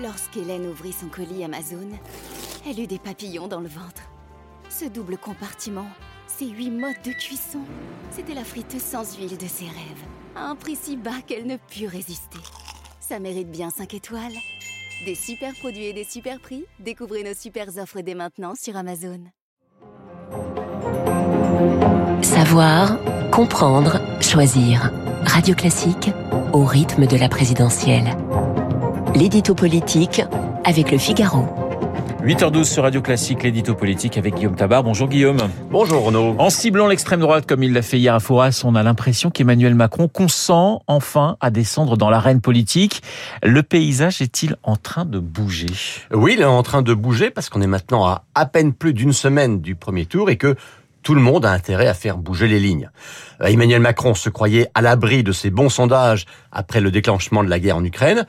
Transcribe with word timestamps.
Lorsqu'Hélène 0.00 0.66
ouvrit 0.66 0.92
son 0.92 1.08
colis 1.08 1.42
Amazon, 1.42 1.88
elle 2.68 2.80
eut 2.80 2.86
des 2.86 2.98
papillons 2.98 3.48
dans 3.48 3.60
le 3.60 3.68
ventre. 3.68 4.02
Ce 4.68 4.84
double 4.84 5.16
compartiment, 5.16 5.86
ces 6.26 6.48
huit 6.48 6.70
modes 6.70 7.00
de 7.02 7.12
cuisson, 7.12 7.60
c'était 8.10 8.34
la 8.34 8.44
friteuse 8.44 8.82
sans 8.82 9.16
huile 9.16 9.38
de 9.38 9.46
ses 9.46 9.64
rêves, 9.64 10.04
à 10.34 10.48
un 10.48 10.54
prix 10.54 10.76
si 10.76 10.96
bas 10.96 11.22
qu'elle 11.26 11.46
ne 11.46 11.56
put 11.56 11.86
résister. 11.86 12.38
Ça 13.00 13.18
mérite 13.18 13.50
bien 13.50 13.70
5 13.70 13.94
étoiles. 13.94 14.36
Des 15.06 15.14
super 15.14 15.54
produits 15.54 15.86
et 15.86 15.92
des 15.94 16.04
super 16.04 16.40
prix, 16.40 16.64
découvrez 16.78 17.22
nos 17.22 17.34
super 17.34 17.68
offres 17.78 18.00
dès 18.02 18.14
maintenant 18.14 18.54
sur 18.54 18.76
Amazon. 18.76 19.20
Savoir, 22.20 22.98
comprendre, 23.30 24.00
choisir. 24.20 24.90
Radio 25.24 25.54
Classique 25.54 26.10
au 26.52 26.64
rythme 26.64 27.06
de 27.06 27.16
la 27.16 27.28
présidentielle. 27.28 28.14
L'édito 29.18 29.54
politique 29.54 30.20
avec 30.64 30.92
le 30.92 30.98
Figaro. 30.98 31.48
8h12 32.22 32.64
sur 32.64 32.82
Radio 32.82 33.00
Classique, 33.00 33.44
l'édito 33.44 33.74
politique 33.74 34.18
avec 34.18 34.34
Guillaume 34.34 34.56
Tabar. 34.56 34.82
Bonjour 34.82 35.08
Guillaume. 35.08 35.38
Bonjour 35.70 36.04
Renaud. 36.04 36.36
En 36.38 36.50
ciblant 36.50 36.86
l'extrême 36.86 37.20
droite 37.20 37.46
comme 37.46 37.62
il 37.62 37.72
l'a 37.72 37.80
fait 37.80 37.98
hier 37.98 38.14
à 38.14 38.20
Fouras, 38.20 38.60
on 38.64 38.74
a 38.74 38.82
l'impression 38.82 39.30
qu'Emmanuel 39.30 39.74
Macron 39.74 40.08
consent 40.08 40.82
enfin 40.86 41.38
à 41.40 41.50
descendre 41.50 41.96
dans 41.96 42.10
l'arène 42.10 42.42
politique. 42.42 43.00
Le 43.42 43.62
paysage 43.62 44.20
est-il 44.20 44.56
en 44.62 44.76
train 44.76 45.06
de 45.06 45.18
bouger? 45.18 45.68
Oui, 46.12 46.34
il 46.36 46.42
est 46.42 46.44
en 46.44 46.62
train 46.62 46.82
de 46.82 46.92
bouger 46.92 47.30
parce 47.30 47.48
qu'on 47.48 47.62
est 47.62 47.66
maintenant 47.66 48.04
à 48.04 48.26
à 48.34 48.44
peine 48.44 48.74
plus 48.74 48.92
d'une 48.92 49.14
semaine 49.14 49.62
du 49.62 49.76
premier 49.76 50.04
tour 50.04 50.28
et 50.28 50.36
que 50.36 50.56
tout 51.06 51.14
le 51.14 51.20
monde 51.20 51.46
a 51.46 51.52
intérêt 51.52 51.86
à 51.86 51.94
faire 51.94 52.18
bouger 52.18 52.48
les 52.48 52.58
lignes. 52.58 52.90
Euh, 53.40 53.46
Emmanuel 53.46 53.80
Macron 53.80 54.14
se 54.14 54.28
croyait 54.28 54.68
à 54.74 54.82
l'abri 54.82 55.22
de 55.22 55.30
ses 55.30 55.50
bons 55.50 55.68
sondages 55.68 56.26
après 56.50 56.80
le 56.80 56.90
déclenchement 56.90 57.44
de 57.44 57.48
la 57.48 57.60
guerre 57.60 57.76
en 57.76 57.84
Ukraine. 57.84 58.26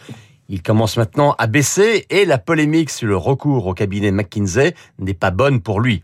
Il 0.49 0.61
commence 0.61 0.95
maintenant 0.95 1.35
à 1.37 1.47
baisser 1.47 2.05
et 2.09 2.23
la 2.25 2.37
polémique 2.37 2.89
sur 2.89 3.07
le 3.07 3.17
recours 3.17 3.67
au 3.67 3.73
cabinet 3.73 4.11
McKinsey 4.11 4.73
n'est 4.97 5.13
pas 5.13 5.31
bonne 5.31 5.61
pour 5.61 5.81
lui. 5.81 6.03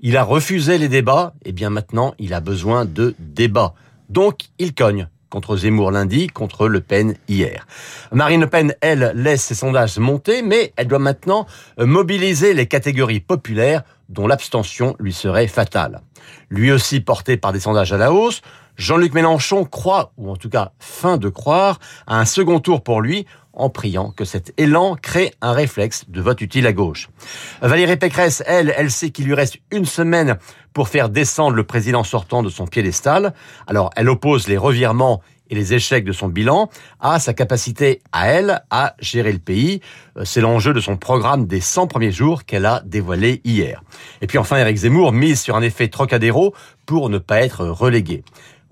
Il 0.00 0.16
a 0.16 0.24
refusé 0.24 0.78
les 0.78 0.88
débats, 0.88 1.32
et 1.44 1.52
bien 1.52 1.70
maintenant 1.70 2.14
il 2.18 2.34
a 2.34 2.40
besoin 2.40 2.84
de 2.84 3.14
débats. 3.18 3.74
Donc 4.08 4.40
il 4.58 4.74
cogne 4.74 5.08
contre 5.30 5.56
Zemmour 5.56 5.90
lundi, 5.90 6.26
contre 6.26 6.68
Le 6.68 6.80
Pen 6.80 7.16
hier. 7.28 7.66
Marine 8.12 8.42
Le 8.42 8.46
Pen, 8.48 8.74
elle, 8.80 9.12
laisse 9.14 9.42
ses 9.42 9.54
sondages 9.54 9.98
monter, 9.98 10.42
mais 10.42 10.72
elle 10.76 10.86
doit 10.86 10.98
maintenant 10.98 11.46
mobiliser 11.78 12.54
les 12.54 12.66
catégories 12.66 13.20
populaires 13.20 13.82
dont 14.08 14.26
l'abstention 14.26 14.94
lui 15.00 15.12
serait 15.12 15.48
fatale. 15.48 16.02
Lui 16.50 16.70
aussi 16.70 17.00
porté 17.00 17.36
par 17.36 17.52
des 17.52 17.60
sondages 17.60 17.92
à 17.92 17.96
la 17.96 18.12
hausse, 18.12 18.42
Jean-Luc 18.76 19.14
Mélenchon 19.14 19.64
croit, 19.64 20.12
ou 20.16 20.30
en 20.30 20.36
tout 20.36 20.48
cas 20.48 20.72
fin 20.78 21.16
de 21.16 21.28
croire, 21.28 21.78
à 22.06 22.18
un 22.18 22.24
second 22.24 22.60
tour 22.60 22.82
pour 22.82 23.00
lui 23.00 23.26
en 23.56 23.70
priant 23.70 24.10
que 24.10 24.24
cet 24.24 24.52
élan 24.58 24.96
crée 25.00 25.32
un 25.40 25.52
réflexe 25.52 26.06
de 26.08 26.20
vote 26.20 26.40
utile 26.40 26.66
à 26.66 26.72
gauche. 26.72 27.08
Valérie 27.62 27.96
Pécresse, 27.96 28.42
elle, 28.46 28.74
elle 28.76 28.90
sait 28.90 29.10
qu'il 29.10 29.26
lui 29.26 29.34
reste 29.34 29.58
une 29.70 29.84
semaine 29.84 30.38
pour 30.72 30.88
faire 30.88 31.08
descendre 31.08 31.56
le 31.56 31.64
président 31.64 32.02
sortant 32.02 32.42
de 32.42 32.48
son 32.48 32.66
piédestal. 32.66 33.32
Alors 33.66 33.90
elle 33.96 34.08
oppose 34.08 34.48
les 34.48 34.56
revirements 34.56 35.22
et 35.50 35.54
les 35.54 35.74
échecs 35.74 36.04
de 36.04 36.12
son 36.12 36.28
bilan 36.28 36.70
à 37.00 37.18
sa 37.18 37.34
capacité 37.34 38.00
à 38.12 38.28
elle 38.28 38.62
à 38.70 38.94
gérer 38.98 39.32
le 39.32 39.38
pays. 39.38 39.80
Euh, 40.16 40.24
c'est 40.24 40.40
l'enjeu 40.40 40.72
de 40.72 40.80
son 40.80 40.96
programme 40.96 41.46
des 41.46 41.60
100 41.60 41.86
premiers 41.86 42.12
jours 42.12 42.44
qu'elle 42.44 42.66
a 42.66 42.82
dévoilé 42.84 43.40
hier. 43.44 43.82
Et 44.20 44.26
puis 44.26 44.38
enfin, 44.38 44.56
Eric 44.56 44.76
Zemmour 44.76 45.12
mise 45.12 45.40
sur 45.40 45.54
un 45.56 45.62
effet 45.62 45.88
trocadéro 45.88 46.54
pour 46.86 47.10
ne 47.10 47.18
pas 47.18 47.42
être 47.42 47.66
relégué. 47.66 48.24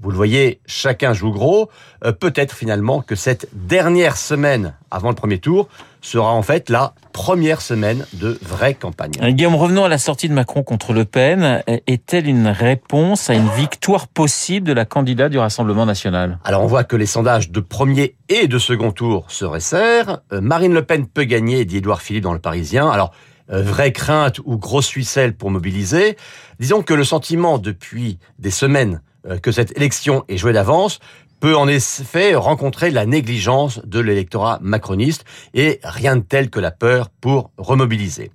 Vous 0.02 0.10
le 0.10 0.16
voyez, 0.16 0.60
chacun 0.66 1.12
joue 1.12 1.30
gros. 1.30 1.70
Euh, 2.04 2.10
Peut-être 2.10 2.56
finalement 2.56 3.02
que 3.02 3.14
cette 3.14 3.48
dernière 3.52 4.16
semaine 4.16 4.74
avant 4.90 5.10
le 5.10 5.14
premier 5.14 5.38
tour 5.38 5.68
sera 6.00 6.32
en 6.32 6.42
fait 6.42 6.68
la 6.68 6.94
première 7.12 7.60
semaine 7.60 8.04
de 8.14 8.36
vraie 8.42 8.74
campagne. 8.74 9.12
Euh, 9.22 9.30
Guillaume, 9.30 9.54
revenons 9.54 9.84
à 9.84 9.88
la 9.88 9.98
sortie 9.98 10.28
de 10.28 10.34
Macron 10.34 10.64
contre 10.64 10.92
Le 10.92 11.04
Pen. 11.04 11.62
Est-elle 11.86 12.28
une 12.28 12.48
réponse 12.48 13.30
à 13.30 13.34
une 13.34 13.48
victoire 13.50 14.08
possible 14.08 14.66
de 14.66 14.72
la 14.72 14.84
candidate 14.84 15.30
du 15.30 15.38
Rassemblement 15.38 15.86
national? 15.86 16.40
Alors 16.42 16.62
on 16.62 16.66
voit 16.66 16.82
que 16.84 16.96
les 16.96 17.06
sondages 17.06 17.50
de 17.50 17.60
premier 17.60 18.16
et 18.28 18.48
de 18.48 18.58
second 18.58 18.90
tour 18.90 19.26
se 19.28 19.44
resserrent. 19.44 20.20
Euh, 20.32 20.40
Marine 20.40 20.74
Le 20.74 20.84
Pen 20.84 21.06
peut 21.06 21.24
gagner, 21.24 21.64
dit 21.64 21.76
Édouard 21.76 22.02
Philippe 22.02 22.24
dans 22.24 22.32
Le 22.32 22.40
Parisien. 22.40 22.90
Alors 22.90 23.12
euh, 23.50 23.62
vraie 23.62 23.92
crainte 23.92 24.40
ou 24.44 24.56
grosse 24.56 24.88
ficelle 24.88 25.34
pour 25.36 25.50
mobiliser. 25.50 26.16
Disons 26.58 26.82
que 26.82 26.94
le 26.94 27.04
sentiment 27.04 27.58
depuis 27.58 28.18
des 28.38 28.50
semaines 28.50 28.94
euh, 28.96 29.11
que 29.42 29.52
cette 29.52 29.76
élection 29.76 30.24
est 30.28 30.36
jouée 30.36 30.52
d'avance 30.52 30.98
peut 31.42 31.56
en 31.56 31.66
effet 31.66 32.36
rencontrer 32.36 32.92
la 32.92 33.04
négligence 33.04 33.80
de 33.84 33.98
l'électorat 33.98 34.60
macroniste 34.62 35.24
et 35.54 35.80
rien 35.82 36.14
de 36.14 36.22
tel 36.22 36.50
que 36.50 36.60
la 36.60 36.70
peur 36.70 37.08
pour 37.20 37.50
remobiliser. 37.58 38.30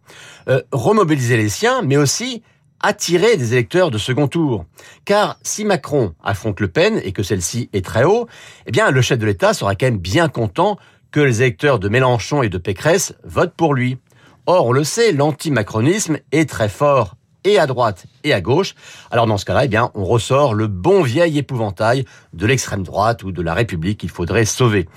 Euh, 0.50 0.62
remobiliser 0.74 1.38
les 1.38 1.48
siens, 1.48 1.82
mais 1.84 1.96
aussi 1.96 2.44
attirer 2.82 3.38
des 3.38 3.54
électeurs 3.54 3.92
de 3.92 3.98
second 3.98 4.28
tour. 4.28 4.66
Car 5.06 5.40
si 5.42 5.64
Macron 5.64 6.16
affronte 6.22 6.60
Le 6.60 6.68
Pen 6.68 7.00
et 7.02 7.14
que 7.14 7.24
celle-ci 7.24 7.70
est 7.72 7.86
très 7.86 8.04
haut, 8.04 8.28
eh 8.66 8.72
bien 8.72 8.92
le 8.92 9.02
chef 9.02 9.18
de 9.18 9.26
l'État 9.26 9.54
sera 9.54 9.76
quand 9.76 9.86
même 9.86 10.00
bien 10.00 10.28
content 10.28 10.78
que 11.12 11.22
les 11.22 11.42
électeurs 11.42 11.80
de 11.80 11.88
Mélenchon 11.88 12.44
et 12.44 12.50
de 12.50 12.58
Pécresse 12.58 13.14
votent 13.24 13.56
pour 13.56 13.74
lui. 13.74 13.98
Or, 14.48 14.66
on 14.66 14.74
le 14.74 14.84
sait, 14.84 15.14
l'antimacronisme 15.14 16.18
est 16.34 16.50
très 16.50 16.70
fort 16.70 17.16
et 17.48 17.58
à 17.58 17.66
droite 17.66 18.06
et 18.24 18.34
à 18.34 18.42
gauche. 18.42 18.76
Alors 19.10 19.26
dans 19.26 19.38
ce 19.38 19.46
cas-là, 19.46 19.66
eh 19.66 19.68
bien, 19.68 19.90
on 19.96 20.04
ressort 20.04 20.54
le 20.54 20.68
bon 20.68 21.02
vieil 21.02 21.38
épouvantail 21.38 22.06
de 22.34 22.46
l'extrême 22.46 22.84
droite 22.84 23.24
ou 23.24 23.32
de 23.32 23.42
la 23.42 23.54
République 23.54 24.00
qu'il 24.00 24.10
faudrait 24.10 24.46
sauver. 24.46 24.88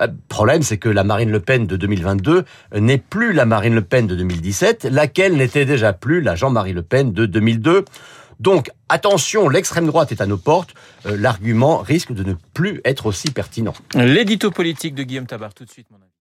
Euh, 0.00 0.08
problème, 0.28 0.62
c'est 0.62 0.78
que 0.78 0.88
la 0.88 1.04
Marine 1.04 1.30
Le 1.30 1.40
Pen 1.40 1.66
de 1.66 1.76
2022 1.76 2.44
n'est 2.76 2.98
plus 2.98 3.32
la 3.32 3.44
Marine 3.44 3.74
Le 3.74 3.82
Pen 3.82 4.06
de 4.06 4.14
2017, 4.14 4.84
laquelle 4.84 5.36
n'était 5.36 5.64
déjà 5.64 5.92
plus 5.92 6.20
la 6.20 6.36
Jean-Marie 6.36 6.72
Le 6.72 6.82
Pen 6.82 7.12
de 7.12 7.26
2002. 7.26 7.84
Donc 8.38 8.70
attention, 8.88 9.48
l'extrême 9.48 9.86
droite 9.86 10.12
est 10.12 10.20
à 10.20 10.26
nos 10.26 10.36
portes. 10.36 10.74
Euh, 11.06 11.16
L'argument 11.18 11.78
risque 11.78 12.12
de 12.12 12.22
ne 12.22 12.34
plus 12.54 12.80
être 12.84 13.06
aussi 13.06 13.30
pertinent. 13.30 13.74
L'édito 13.94 14.50
politique 14.50 14.94
de 14.94 15.02
Guillaume 15.02 15.26
Tabar, 15.26 15.54
tout 15.54 15.64
de 15.64 15.70
suite 15.70 15.86
mon 15.90 15.96
avis. 15.96 16.06